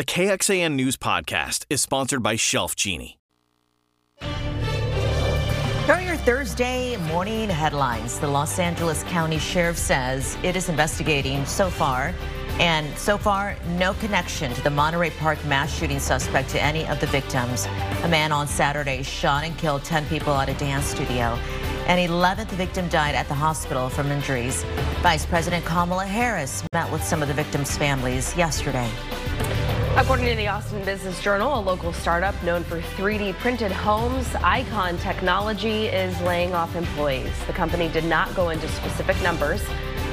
[0.00, 3.18] The KXAN News Podcast is sponsored by Shelf Genie.
[5.86, 11.68] During your Thursday morning headlines, the Los Angeles County Sheriff says it is investigating so
[11.68, 12.14] far,
[12.58, 16.98] and so far, no connection to the Monterey Park mass shooting suspect to any of
[16.98, 17.66] the victims.
[18.02, 21.38] A man on Saturday shot and killed 10 people at a dance studio.
[21.88, 24.64] An 11th victim died at the hospital from injuries.
[25.02, 28.90] Vice President Kamala Harris met with some of the victims' families yesterday.
[29.96, 34.96] According to the Austin Business Journal, a local startup known for 3D printed homes, Icon
[34.98, 37.32] Technology is laying off employees.
[37.46, 39.62] The company did not go into specific numbers.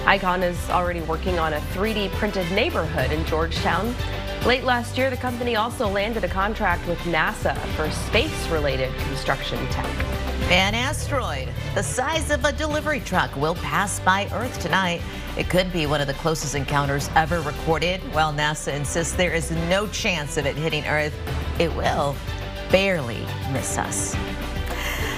[0.07, 3.93] Icon is already working on a 3D printed neighborhood in Georgetown.
[4.45, 9.63] Late last year, the company also landed a contract with NASA for space related construction
[9.67, 10.16] tech.
[10.49, 15.01] An asteroid the size of a delivery truck will pass by Earth tonight.
[15.37, 17.99] It could be one of the closest encounters ever recorded.
[18.13, 21.13] While NASA insists there is no chance of it hitting Earth,
[21.59, 22.15] it will
[22.71, 24.15] barely miss us.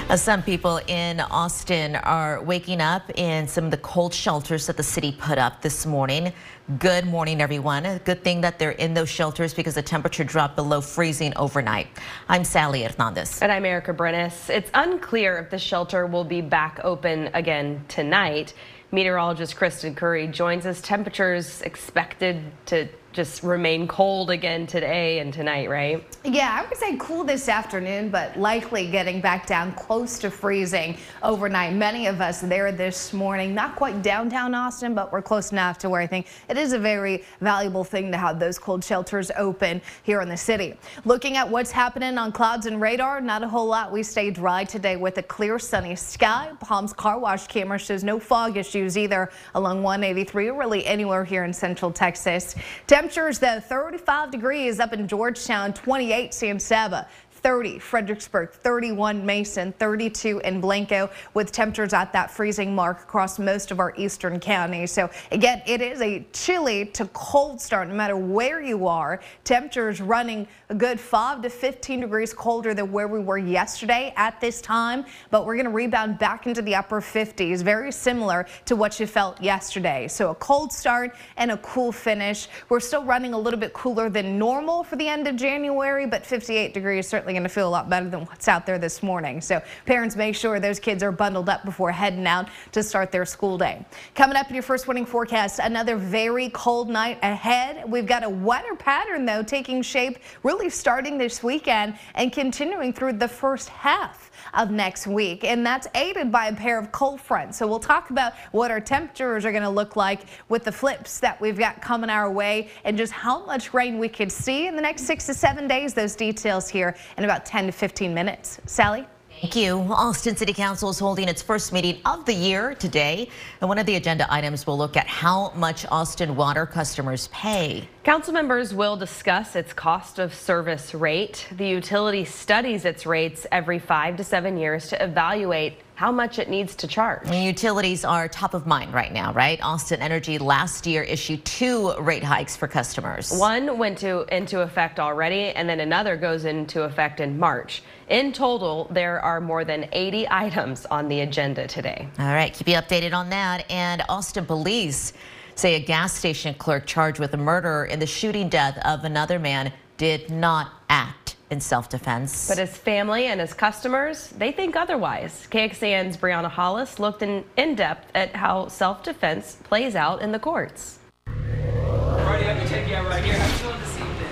[0.10, 4.76] Uh, some people in Austin are waking up in some of the cold shelters that
[4.76, 6.34] the city put up this morning.
[6.80, 7.84] Good morning, everyone.
[8.06, 11.90] Good thing that they're in those shelters because the temperature dropped below freezing overnight.
[12.28, 13.40] I'm Sally Hernandez.
[13.44, 14.50] And I'm Erica Brenes.
[14.50, 18.56] It's unclear if the shelter will be back open again tonight.
[18.92, 20.82] Meteorologist Kristen Curry joins us.
[20.82, 26.06] Temperatures expected to just remain cold again today and tonight, right?
[26.24, 30.98] Yeah, I would say cool this afternoon, but likely getting back down close to freezing
[31.24, 31.74] overnight.
[31.74, 35.90] Many of us there this morning, not quite downtown Austin, but we're close enough to
[35.90, 39.82] where I think it is a very valuable thing to have those cold shelters open
[40.04, 40.76] here in the city.
[41.04, 43.92] Looking at what's happening on clouds and radar, not a whole lot.
[43.92, 46.52] We stay dry today with a clear sunny sky.
[46.60, 51.44] Palms car wash camera shows no fog issues either along 183 or really anywhere here
[51.44, 52.56] in central Texas.
[53.00, 57.08] Temperatures, though, 35 degrees up in Georgetown, 28 San Saba,
[57.42, 63.72] 30 Fredericksburg, 31 Mason, 32 in Blanco with temperatures at that freezing mark across most
[63.72, 64.92] of our eastern counties.
[64.92, 69.22] So again, it is a chilly to cold start no matter where you are.
[69.44, 74.40] Temperatures running a good 5 to 15 degrees colder than where we were yesterday at
[74.42, 78.76] this time, but we're going to rebound back into the upper 50s, very similar to
[78.76, 80.08] what you felt yesterday.
[80.08, 82.48] So a cold start and a cool finish.
[82.68, 86.26] We're still running a little bit cooler than normal for the end of January, but
[86.26, 89.04] 58 degrees certainly certainly going to feel a lot better than what's out there this
[89.04, 89.40] morning.
[89.40, 93.26] So parents make sure those kids are bundled up before heading out to start their
[93.26, 93.86] school day.
[94.16, 97.84] Coming up in your first warning forecast, another very cold night ahead.
[97.88, 103.14] We've got a wetter pattern though taking shape really starting this weekend and continuing through
[103.14, 105.44] the first half of next week.
[105.44, 107.58] And that's aided by a pair of cold fronts.
[107.58, 111.20] So we'll talk about what our temperatures are going to look like with the flips
[111.20, 114.76] that we've got coming our way and just how much rain we could see in
[114.76, 115.94] the next six to seven days.
[115.94, 118.60] Those details here in about 10 to 15 minutes.
[118.66, 119.06] Sally?
[119.42, 119.78] Thank you.
[119.90, 123.30] Austin City Council is holding its first meeting of the year today.
[123.62, 127.88] And one of the agenda items will look at how much Austin water customers pay.
[128.04, 131.48] Council members will discuss its cost of service rate.
[131.54, 136.50] The utility studies its rates every five to seven years to evaluate how much it
[136.50, 137.30] needs to charge.
[137.30, 139.60] Utilities are top of mind right now, right?
[139.62, 143.34] Austin Energy last year issued two rate hikes for customers.
[143.38, 147.84] One went to, into effect already, and then another goes into effect in March.
[148.08, 152.08] In total, there are more than 80 items on the agenda today.
[152.18, 153.70] All right, keep you updated on that.
[153.70, 155.12] And Austin police
[155.56, 159.38] say a gas station clerk charged with a murder in the shooting death of another
[159.38, 162.48] man did not act in self-defense.
[162.48, 165.48] But his family and his customers, they think otherwise.
[165.52, 171.00] KXAN's Brianna Hollis looked in, in depth at how self-defense plays out in the courts.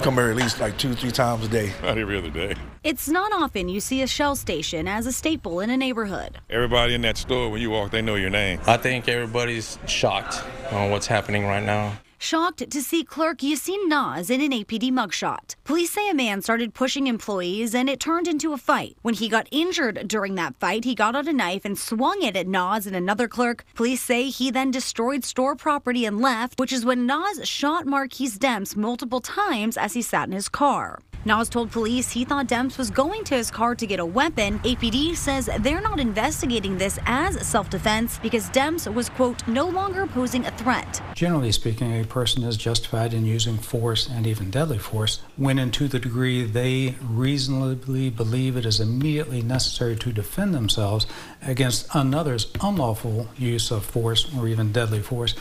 [0.01, 1.73] Come here at least like two, three times a day.
[1.81, 2.55] Not every other day.
[2.83, 6.37] It's not often you see a Shell station as a staple in a neighborhood.
[6.49, 8.59] Everybody in that store, when you walk, they know your name.
[8.67, 10.41] I think everybody's shocked
[10.71, 11.97] on what's happening right now.
[12.19, 15.55] Shocked to see clerk Yasin Nas in an APD mugshot.
[15.63, 18.97] Police say a man started pushing employees and it turned into a fight.
[19.03, 22.35] When he got injured during that fight, he got out a knife and swung it
[22.35, 23.65] at Nas and another clerk.
[23.75, 28.39] Police say he then destroyed store property and left, which is when Nas shot Marquise
[28.39, 30.99] Demps multiple times as he sat in his car.
[31.27, 34.59] Nas told police he thought Demps was going to his car to get a weapon.
[34.59, 40.07] APD says they're not investigating this as self defense because Demps was, quote, no longer
[40.07, 41.01] posing a threat.
[41.15, 45.73] Generally speaking, a person is justified in using force and even deadly force when, and
[45.73, 51.05] to the degree they reasonably believe it is immediately necessary to defend themselves
[51.41, 55.35] against another's unlawful use of force or even deadly force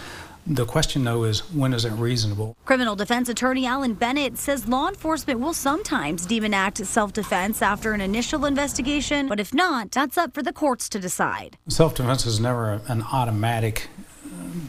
[0.48, 2.56] The question, though, is when is it reasonable?
[2.64, 7.62] Criminal defense attorney Alan Bennett says law enforcement will sometimes deem an act self defense
[7.62, 11.58] after an initial investigation, but if not, that's up for the courts to decide.
[11.66, 13.88] Self defense is never an automatic
[14.24, 14.28] uh,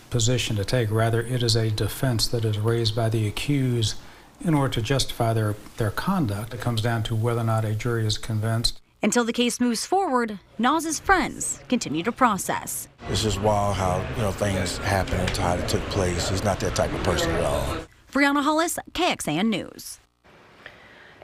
[0.09, 0.89] position to take.
[0.89, 3.97] Rather, it is a defense that is raised by the accused
[4.41, 6.55] in order to justify their, their conduct.
[6.55, 8.81] It comes down to whether or not a jury is convinced.
[9.03, 12.87] Until the case moves forward, Nas's friends continue to process.
[13.09, 16.29] It's just wild how you know things happen and how it took place.
[16.29, 17.77] He's not that type of person at all.
[18.11, 19.99] Brianna Hollis, KXAN News.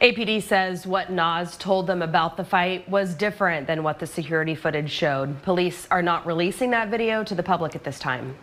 [0.01, 4.53] APD says what Nas told them about the fight was different than what the security
[4.53, 5.41] footage showed.
[5.43, 8.35] Police are not releasing that video to the public at this time.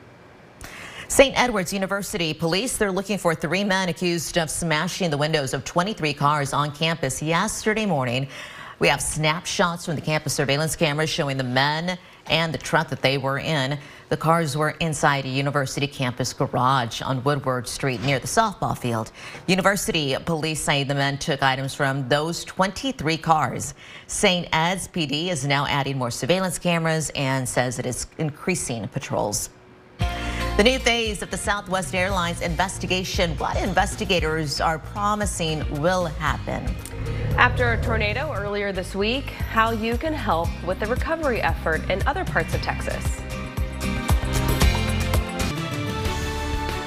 [1.07, 1.39] St.
[1.39, 6.15] Edward's University police, they're looking for three men accused of smashing the windows of 23
[6.15, 8.29] cars on campus yesterday morning.
[8.81, 11.99] We have snapshots from the campus surveillance cameras showing the men
[12.31, 13.79] and the truck that they were in.
[14.09, 19.13] The cars were inside a university campus garage on Woodward Street near the softball field.
[19.47, 23.75] University police say the men took items from those 23 cars.
[24.07, 24.49] St.
[24.51, 29.51] Ed's PD is now adding more surveillance cameras and says it is increasing patrols.
[30.57, 36.75] The new phase of the Southwest Airlines investigation, what investigators are promising will happen.
[37.39, 42.07] After a tornado earlier this week, how you can help with the recovery effort in
[42.07, 43.23] other parts of Texas.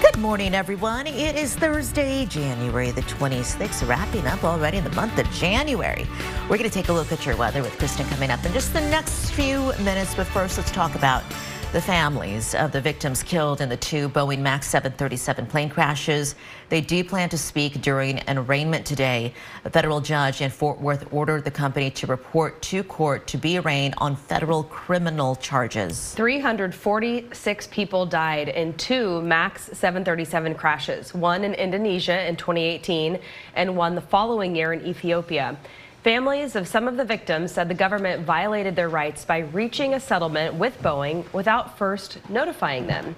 [0.04, 1.08] Good morning, everyone.
[1.08, 6.06] It is Thursday, January the 26th, wrapping up already the month of January.
[6.44, 8.74] We're going to take a look at your weather with Kristen coming up in just
[8.74, 10.14] the next few minutes.
[10.14, 11.24] But first, let's talk about
[11.74, 16.36] the families of the victims killed in the two Boeing MAX 737 plane crashes.
[16.70, 19.34] They do plan to speak during an arraignment today.
[19.66, 23.58] A federal judge in Fort Worth ordered the company to report to court to be
[23.58, 26.14] arraigned on federal criminal charges.
[26.14, 33.18] 346 people died in two MAX 737 crashes, one in Indonesia in 2018
[33.56, 35.58] and one the following year in Ethiopia.
[36.04, 40.02] Families of some of the victims said the government violated their rights by reaching a
[40.02, 43.16] settlement with Boeing without first notifying them.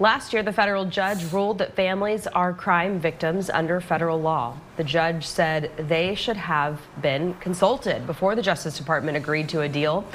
[0.00, 4.56] Last year, the federal judge ruled that families are crime victims under federal law.
[4.78, 9.68] The judge said they should have been consulted before the Justice Department agreed to a
[9.68, 10.06] deal.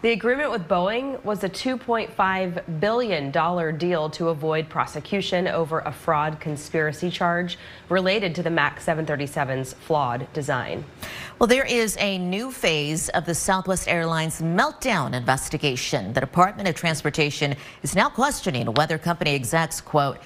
[0.00, 6.38] The agreement with Boeing was a $2.5 billion deal to avoid prosecution over a fraud
[6.38, 10.84] conspiracy charge related to the MAX 737's flawed design.
[11.38, 16.12] Well, there is a new phase of the Southwest Airlines meltdown investigation.
[16.12, 17.54] The Department of Transportation
[17.84, 20.18] is now questioning whether company execs, quote,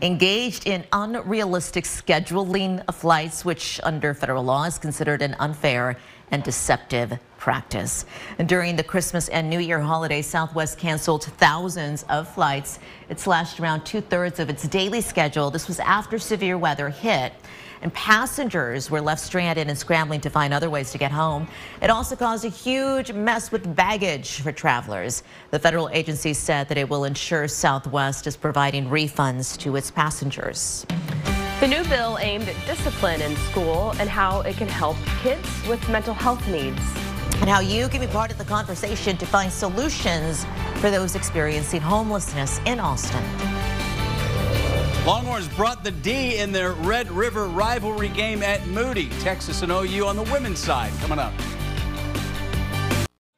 [0.00, 5.98] engaged in unrealistic scheduling of flights, which under federal law is considered an unfair
[6.30, 8.06] and deceptive practice.
[8.38, 12.78] And during the Christmas and New Year holidays, Southwest canceled thousands of flights.
[13.10, 15.50] It slashed around two thirds of its daily schedule.
[15.50, 17.34] This was after severe weather hit
[17.84, 21.46] and passengers were left stranded and scrambling to find other ways to get home.
[21.82, 25.22] It also caused a huge mess with baggage for travelers.
[25.50, 30.86] The federal agency said that it will ensure Southwest is providing refunds to its passengers.
[31.60, 35.86] The new bill aimed at discipline in school and how it can help kids with
[35.90, 36.80] mental health needs
[37.40, 40.46] and how you can be part of the conversation to find solutions
[40.76, 43.22] for those experiencing homelessness in Austin.
[45.06, 49.10] Longhorns brought the D in their Red River rivalry game at Moody.
[49.20, 51.34] Texas and OU on the women's side coming up.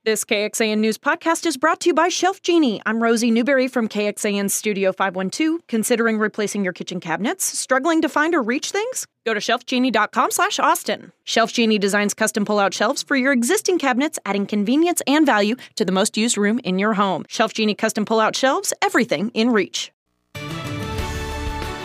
[0.04, 2.80] This KXAN News podcast is brought to you by Shelf Genie.
[2.86, 5.66] I'm Rosie Newberry from KXAN Studio 512.
[5.66, 7.44] Considering replacing your kitchen cabinets?
[7.44, 9.04] Struggling to find or reach things?
[9.24, 11.10] Go to shelfgenie.com slash Austin.
[11.24, 15.84] Shelf Genie designs custom pull-out shelves for your existing cabinets, adding convenience and value to
[15.84, 17.24] the most used room in your home.
[17.28, 19.90] Shelf Genie custom pull-out shelves, everything in reach.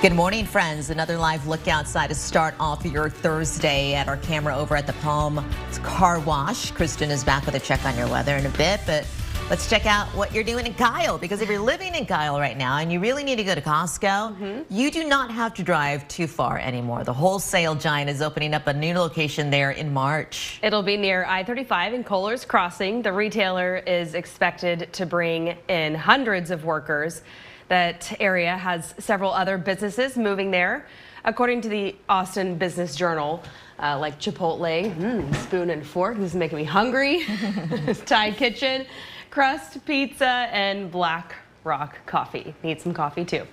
[0.01, 0.89] Good morning, friends.
[0.89, 4.93] Another live look outside to start off your Thursday at our camera over at the
[4.93, 5.47] Palm
[5.83, 6.71] Car Wash.
[6.71, 9.07] Kristen is back with a check on your weather in a bit, but
[9.51, 11.19] let's check out what you're doing in Kyle.
[11.19, 13.61] Because if you're living in Kyle right now and you really need to go to
[13.61, 14.65] Costco, mm -hmm.
[14.71, 17.03] you do not have to drive too far anymore.
[17.03, 20.57] The wholesale giant is opening up a new location there in March.
[20.63, 23.03] It'll be near I-35 in Kohlers Crossing.
[23.03, 27.21] The retailer is expected to bring in hundreds of workers.
[27.71, 30.87] That area has several other businesses moving there.
[31.23, 33.41] According to the Austin Business Journal,
[33.81, 37.23] uh, like Chipotle, mm, Spoon and Fork, this is making me hungry,
[38.05, 38.85] Thai Kitchen,
[39.29, 42.53] Crust Pizza, and Black Rock Coffee.
[42.61, 43.47] Need some coffee too.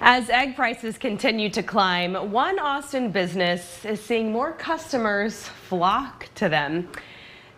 [0.00, 6.48] As egg prices continue to climb, one Austin business is seeing more customers flock to
[6.48, 6.88] them.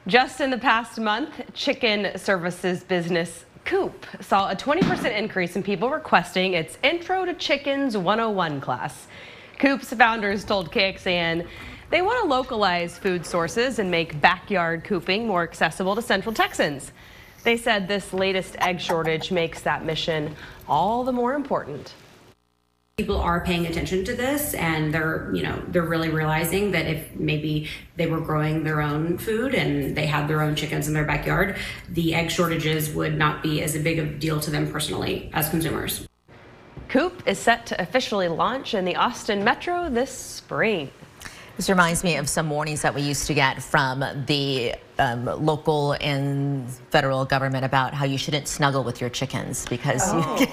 [0.06, 5.88] Just in the past month, chicken services business Coop saw a 20% increase in people
[5.88, 9.06] requesting its Intro to Chickens 101 class.
[9.58, 11.48] Coop's founders told KXAN
[11.88, 16.92] they want to localize food sources and make backyard cooping more accessible to Central Texans.
[17.44, 20.36] They said this latest egg shortage makes that mission
[20.68, 21.94] all the more important
[23.02, 27.12] people are paying attention to this and they're you know they're really realizing that if
[27.16, 31.04] maybe they were growing their own food and they had their own chickens in their
[31.04, 31.56] backyard
[31.88, 35.48] the egg shortages would not be as a big a deal to them personally as
[35.48, 36.06] consumers
[36.88, 40.88] coop is set to officially launch in the austin metro this spring
[41.56, 45.96] this reminds me of some warnings that we used to get from the um, local
[46.00, 50.38] and federal government about how you shouldn't snuggle with your chickens because oh.
[50.40, 50.46] you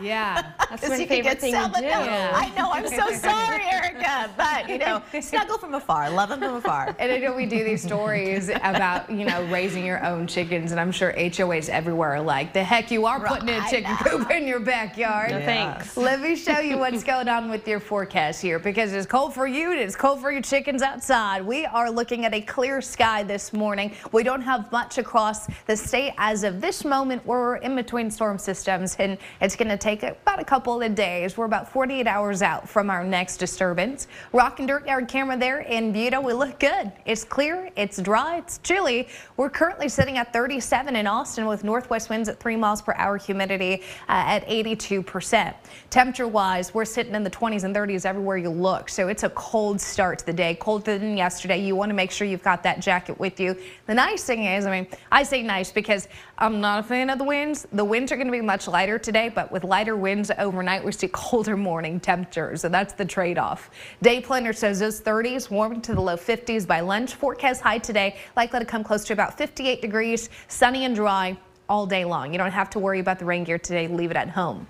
[0.00, 1.84] yeah that's my favorite thing to do.
[1.84, 2.32] Yeah.
[2.34, 6.54] I know I'm so sorry Erica but you know snuggle from afar love them from
[6.54, 6.94] afar.
[6.98, 10.80] And I know we do these stories about you know raising your own chickens and
[10.80, 14.46] I'm sure HOAs everywhere are like the heck you are putting a chicken coop in
[14.46, 15.30] your backyard.
[15.30, 15.96] No thanks.
[15.96, 19.46] Let me show you what's going on with your forecast here because it's cold for
[19.46, 21.44] you and it's cold for your chickens outside.
[21.44, 23.92] We are looking at a clear sky this morning.
[24.12, 27.24] We don't have much across the state as of this moment.
[27.26, 31.36] We're in between storm systems and it's going to take about a couple of days.
[31.36, 34.08] We're about 48 hours out from our next disturbance.
[34.32, 36.18] Rock and Dirt Yard camera there in Buda.
[36.18, 36.90] We look good.
[37.04, 37.70] It's clear.
[37.76, 38.38] It's dry.
[38.38, 39.08] It's chilly.
[39.36, 43.18] We're currently sitting at 37 in Austin with northwest winds at 3 miles per hour,
[43.18, 45.54] humidity uh, at 82%.
[45.90, 48.88] Temperature wise, we're sitting in the 20s and 30s everywhere you look.
[48.88, 51.62] So it's a cold start to the day, colder than yesterday.
[51.62, 53.54] You want to make sure you've got that jacket with you.
[53.86, 57.18] The nice thing is, I mean, I say nice because I'm not a fan of
[57.18, 57.66] the winds.
[57.72, 60.90] The winds are going to be much lighter today, but with lighter winds overnight, we
[60.90, 63.70] see colder morning temperatures, so that's the trade-off.
[64.02, 67.14] Day planner says those 30s warming to the low 50s by lunch.
[67.14, 71.36] Forecast high today, likely to come close to about 58 degrees, sunny and dry
[71.68, 72.32] all day long.
[72.32, 73.86] You don't have to worry about the rain gear today.
[73.86, 74.66] Leave it at home.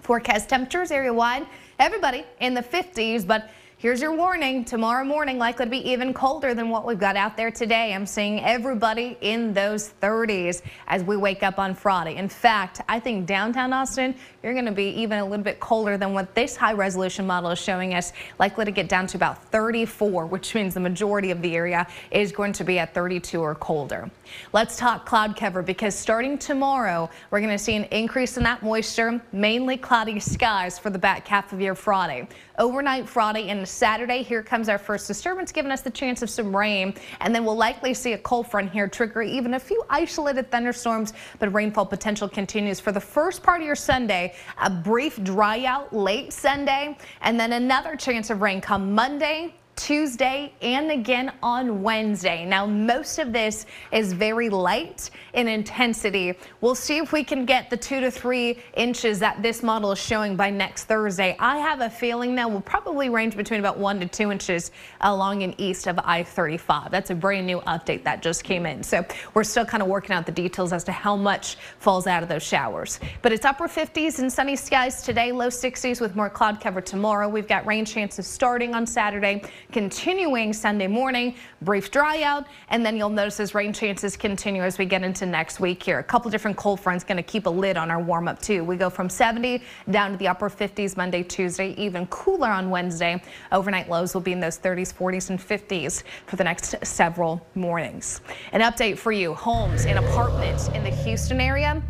[0.00, 1.46] Forecast temperatures area wide,
[1.78, 3.50] everybody in the 50s, but
[3.82, 4.64] Here's your warning.
[4.64, 7.92] Tomorrow morning likely to be even colder than what we've got out there today.
[7.92, 12.14] I'm seeing everybody in those 30s as we wake up on Friday.
[12.14, 15.96] In fact, I think downtown Austin, you're going to be even a little bit colder
[15.96, 18.12] than what this high resolution model is showing us.
[18.38, 22.30] Likely to get down to about 34, which means the majority of the area is
[22.30, 24.08] going to be at 32 or colder.
[24.52, 28.62] Let's talk cloud cover because starting tomorrow, we're going to see an increase in that
[28.62, 32.28] moisture, mainly cloudy skies for the back half of your Friday.
[32.58, 36.54] Overnight Friday and Saturday, here comes our first disturbance, giving us the chance of some
[36.54, 36.94] rain.
[37.20, 41.12] And then we'll likely see a cold front here trigger even a few isolated thunderstorms,
[41.38, 44.34] but rainfall potential continues for the first part of your Sunday.
[44.60, 50.52] A brief dry out late Sunday, and then another chance of rain come Monday, Tuesday
[50.60, 52.44] and again on Wednesday.
[52.44, 56.34] Now, most of this is very light in intensity.
[56.60, 59.98] We'll see if we can get the two to three inches that this model is
[59.98, 61.36] showing by next Thursday.
[61.38, 65.42] I have a feeling that we'll probably range between about one to two inches along
[65.42, 66.90] and east of I-35.
[66.90, 68.82] That's a brand new update that just came in.
[68.82, 72.22] So we're still kind of working out the details as to how much falls out
[72.22, 73.00] of those showers.
[73.22, 77.28] But it's upper 50s and sunny skies today, low 60s with more cloud cover tomorrow.
[77.28, 81.34] We've got rain chances starting on Saturday continuing Sunday morning.
[81.62, 85.26] Brief dry out, and then you'll notice as rain chances continue as we get into
[85.26, 85.98] next week here.
[85.98, 88.62] A couple different cold fronts going to keep a lid on our warm up too.
[88.62, 93.22] We go from 70 down to the upper 50s Monday, Tuesday, even cooler on Wednesday.
[93.50, 98.20] Overnight lows will be in those 30s, 40s, and 50s for the next several mornings.
[98.52, 101.82] An update for you homes and apartments in the Houston area.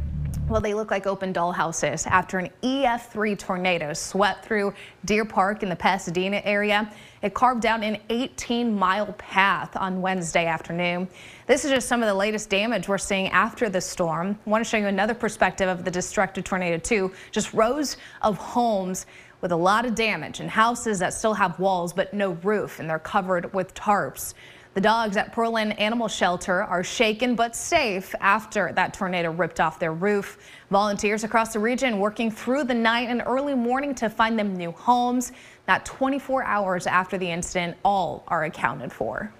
[0.52, 4.74] Well, they look like open doll houses after an EF3 tornado swept through
[5.06, 6.92] Deer Park in the Pasadena area.
[7.22, 11.08] It carved out an 18 mile path on Wednesday afternoon.
[11.46, 14.38] This is just some of the latest damage we're seeing after the storm.
[14.46, 17.12] I want to show you another perspective of the destructive tornado too.
[17.30, 19.06] Just rows of homes
[19.40, 22.90] with a lot of damage and houses that still have walls but no roof and
[22.90, 24.34] they're covered with tarps.
[24.74, 29.78] The dogs at Pearland Animal Shelter are shaken but safe after that tornado ripped off
[29.78, 30.38] their roof.
[30.70, 34.72] Volunteers across the region working through the night and early morning to find them new
[34.72, 35.32] homes.
[35.68, 39.30] Not 24 hours after the incident, all are accounted for.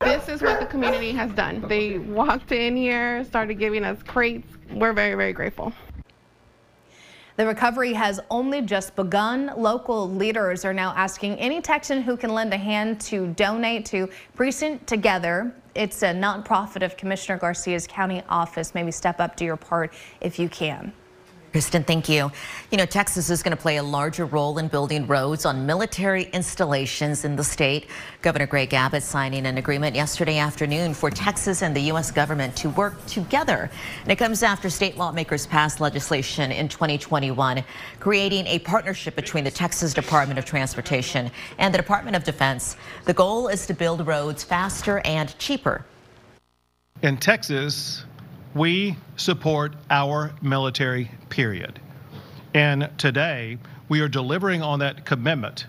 [0.00, 1.66] This is what the community has done.
[1.66, 4.46] They walked in here, started giving us crates.
[4.70, 5.72] We're very, very grateful.
[7.36, 9.50] The recovery has only just begun.
[9.56, 14.08] Local leaders are now asking any Texan who can lend a hand to donate to
[14.36, 15.52] Precinct Together.
[15.74, 18.72] It's a nonprofit of Commissioner Garcia's county office.
[18.72, 20.92] Maybe step up to your part if you can.
[21.54, 22.32] Kristen, thank you.
[22.72, 26.24] You know, Texas is going to play a larger role in building roads on military
[26.32, 27.86] installations in the state.
[28.22, 32.10] Governor Greg Abbott signing an agreement yesterday afternoon for Texas and the U.S.
[32.10, 33.70] government to work together.
[34.02, 37.62] And it comes after state lawmakers passed legislation in 2021
[38.00, 42.76] creating a partnership between the Texas Department of Transportation and the Department of Defense.
[43.04, 45.86] The goal is to build roads faster and cheaper.
[47.02, 48.06] In Texas,
[48.54, 51.80] we support our military, period.
[52.54, 53.58] And today,
[53.88, 55.66] we are delivering on that commitment.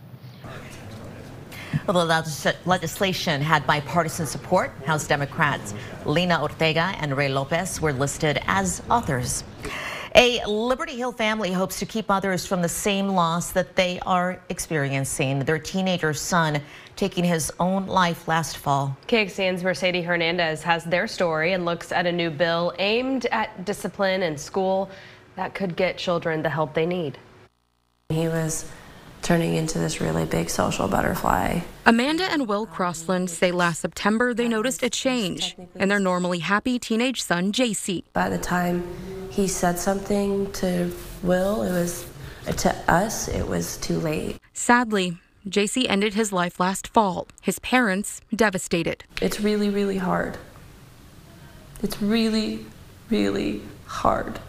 [1.87, 4.71] Well, the legislation had bipartisan support.
[4.85, 5.73] House Democrats
[6.05, 9.43] Lina Ortega and Ray Lopez were listed as authors.
[10.15, 14.41] A Liberty Hill family hopes to keep others from the same loss that they are
[14.47, 15.39] experiencing.
[15.39, 16.61] Their teenager son
[16.95, 18.95] taking his own life last fall.
[19.07, 24.23] KXAN's Mercedes Hernandez has their story and looks at a new bill aimed at discipline
[24.23, 24.89] in school
[25.35, 27.17] that could get children the help they need.
[28.09, 28.69] He was
[29.21, 31.59] turning into this really big social butterfly.
[31.87, 36.77] Amanda and Will Crossland say last September they noticed a change in their normally happy
[36.77, 38.03] teenage son, JC.
[38.13, 38.87] By the time
[39.31, 40.91] he said something to
[41.23, 42.07] Will, it was
[42.57, 44.37] to us, it was too late.
[44.53, 47.27] Sadly, JC ended his life last fall.
[47.41, 49.03] His parents devastated.
[49.21, 50.37] It's really, really hard.
[51.83, 52.65] It's really,
[53.09, 54.39] really hard.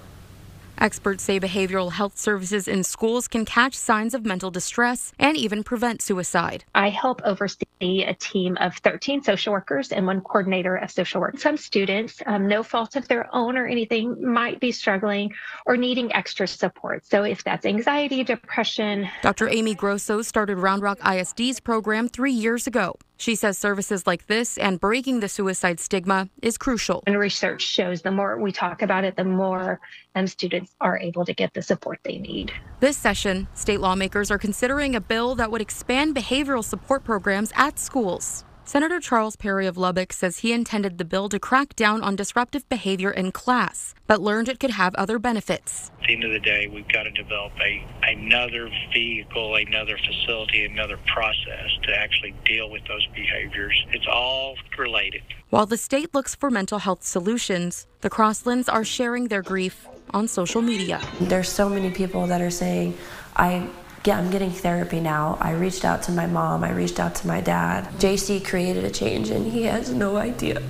[0.79, 5.62] Experts say behavioral health services in schools can catch signs of mental distress and even
[5.62, 6.65] prevent suicide.
[6.75, 11.38] I help oversee a team of 13 social workers and one coordinator of social work.
[11.38, 15.33] Some students, um, no fault of their own or anything, might be struggling
[15.66, 17.04] or needing extra support.
[17.06, 19.09] So if that's anxiety, depression.
[19.23, 19.49] Dr.
[19.49, 22.97] Amy Grosso started Round Rock ISD's program three years ago.
[23.16, 27.02] She says services like this and breaking the suicide stigma is crucial.
[27.06, 29.80] And research shows the more we talk about it, the more
[30.14, 32.52] um, students are able to get the support they need.
[32.80, 37.78] This session, state lawmakers are considering a bill that would expand behavioral support programs at
[37.78, 38.44] schools.
[38.68, 42.68] Senator Charles Perry of Lubbock says he intended the bill to crack down on disruptive
[42.68, 45.92] behavior in class, but learned it could have other benefits.
[46.00, 50.64] At the end of the day, we've got to develop a, another vehicle, another facility,
[50.64, 53.80] another process to actually deal with those behaviors.
[53.92, 55.23] It's all related.
[55.50, 60.26] While the state looks for mental health solutions, the Crosslands are sharing their grief on
[60.26, 61.00] social media.
[61.20, 62.98] There's so many people that are saying,
[63.37, 63.68] I
[64.07, 65.37] yeah, I'm getting therapy now.
[65.40, 67.85] I reached out to my mom, I reached out to my dad.
[67.99, 70.62] JC created a change and he has no idea.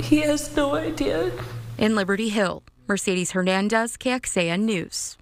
[0.00, 1.32] He has no idea.
[1.78, 5.16] In Liberty Hill, Mercedes Hernandez, KXAN News.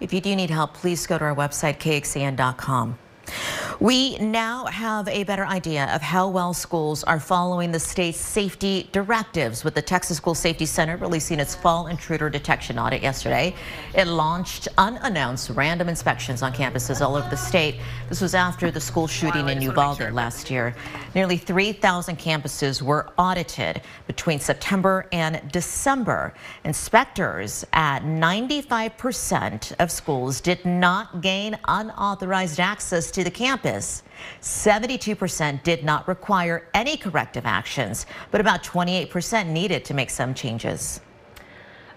[0.00, 2.98] If you do need help, please go to our website, kxan.com.
[3.80, 8.88] We now have a better idea of how well schools are following the state's safety
[8.92, 13.52] directives with the Texas School Safety Center releasing its fall intruder detection audit yesterday.
[13.94, 17.80] It launched unannounced random inspections on campuses all over the state.
[18.08, 20.76] This was after the school shooting in Uvalde last year.
[21.14, 26.32] Nearly 3,000 campuses were audited between September and December.
[26.64, 33.63] Inspectors at 95% of schools did not gain unauthorized access to the campus.
[33.64, 41.00] 72% did not require any corrective actions, but about 28% needed to make some changes.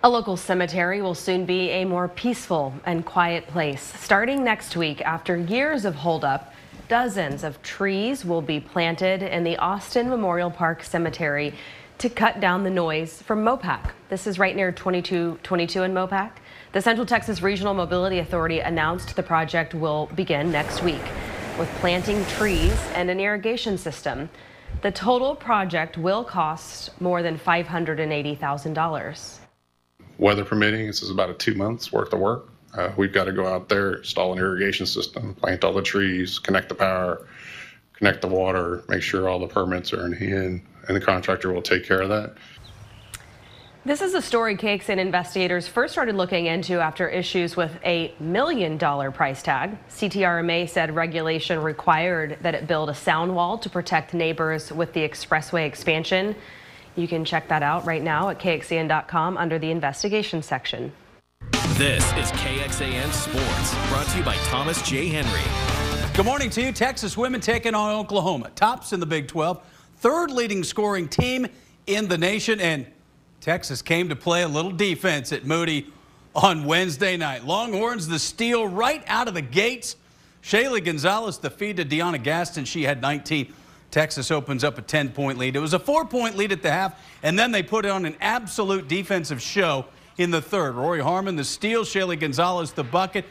[0.04, 3.82] A local cemetery will soon be a more peaceful and quiet place.
[3.82, 6.54] Starting next week, after years of holdup,
[6.88, 11.54] dozens of trees will be planted in the Austin Memorial Park Cemetery
[11.98, 13.90] to cut down the noise from Mopac.
[14.10, 16.32] This is right near 2222 in Mopac.
[16.74, 21.02] The Central Texas Regional Mobility Authority announced the project will begin next week
[21.58, 24.30] with planting trees and an irrigation system.
[24.82, 29.40] The total project will cost more than $580,000.
[30.20, 32.50] Weather permitting, this is about a two months worth of work.
[32.74, 36.38] Uh, we've got to go out there, install an irrigation system, plant all the trees,
[36.38, 37.26] connect the power,
[37.94, 41.62] connect the water, make sure all the permits are in hand, and the contractor will
[41.62, 42.36] take care of that.
[43.88, 48.78] This is a story KXAN investigators first started looking into after issues with a million
[48.78, 49.78] dollar price tag.
[49.88, 55.00] CTRMA said regulation required that it build a sound wall to protect neighbors with the
[55.00, 56.36] expressway expansion.
[56.98, 60.92] You can check that out right now at KXAN.com under the investigation section.
[61.76, 65.08] This is KXAN Sports, brought to you by Thomas J.
[65.08, 66.14] Henry.
[66.14, 66.74] Good morning to you.
[66.74, 68.50] Texas women taking on Oklahoma.
[68.54, 69.66] Tops in the Big 12,
[70.00, 71.48] third leading scoring team
[71.86, 72.86] in the nation, and
[73.42, 75.88] Texas came to play a little defense at Moody
[76.36, 77.46] on Wednesday night.
[77.46, 79.96] Longhorns the steal right out of the gates.
[80.44, 82.66] Shaylee Gonzalez the feed to DeYona Gaston.
[82.66, 83.54] She had 19.
[83.90, 85.56] Texas opens up a 10 point lead.
[85.56, 88.16] It was a four point lead at the half, and then they put on an
[88.20, 89.86] absolute defensive show
[90.18, 90.76] in the third.
[90.76, 93.26] Rory Harmon, the steal, Shaylee Gonzalez, the bucket.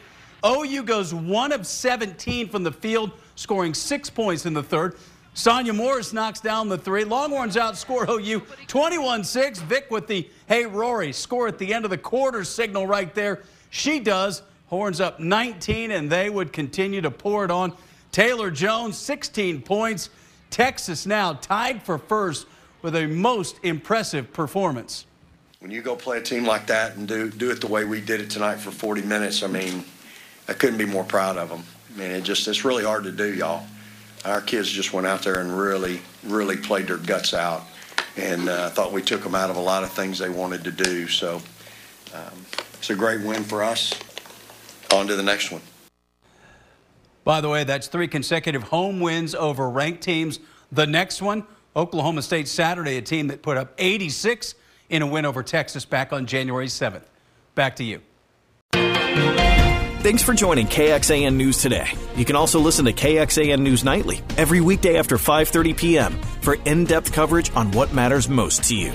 [0.45, 4.97] OU goes one of 17 from the field, scoring six points in the third.
[5.37, 7.03] Sonya Morris knocks down the three.
[7.03, 9.59] Longhorns outscore OU 21 6.
[9.59, 13.43] Vic with the hey Rory score at the end of the quarter signal right there.
[13.69, 14.41] She does.
[14.65, 17.77] Horns up 19, and they would continue to pour it on.
[18.11, 20.09] Taylor Jones, 16 points.
[20.49, 22.47] Texas now tied for first
[22.81, 25.05] with a most impressive performance.
[25.59, 28.01] When you go play a team like that and do, do it the way we
[28.01, 29.85] did it tonight for 40 minutes, I mean,
[30.47, 31.63] I couldn't be more proud of them.
[31.93, 33.67] I mean, it just, it's really hard to do, y'all.
[34.27, 37.63] Our kids just went out there and really, really played their guts out.
[38.17, 40.65] And uh, I thought we took them out of a lot of things they wanted
[40.65, 41.07] to do.
[41.07, 41.41] So
[42.13, 43.93] um, it's a great win for us.
[44.91, 45.61] On to the next one.
[47.23, 50.39] By the way, that's three consecutive home wins over ranked teams.
[50.71, 54.55] The next one, Oklahoma State Saturday, a team that put up 86
[54.89, 57.03] in a win over Texas back on January 7th.
[57.55, 58.01] Back to you.
[60.07, 61.91] Thanks for joining KXAN News today.
[62.15, 66.13] You can also listen to KXAN News Nightly every weekday after 5:30 p.m.
[66.39, 68.93] for in-depth coverage on what matters most to you.